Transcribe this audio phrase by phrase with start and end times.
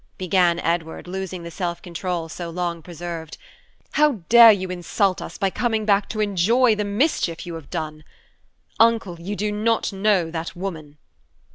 [0.17, 3.37] began Edward, losing the self control so long preserved.
[3.91, 8.03] "How dare you insult us by coming back to enjoy the mischief you have done?
[8.79, 10.97] Uncle, you do not know that woman!"